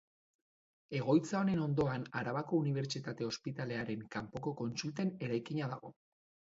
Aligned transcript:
Egoitza 0.99 1.37
honen 1.41 1.61
ondoan 1.65 2.07
Arabako 2.23 2.63
Unibertsitate 2.65 3.29
Ospitalearen 3.35 4.05
Kanpoko 4.17 4.59
Kontsulten 4.65 5.17
eraikina 5.29 5.75
dago. 5.79 5.97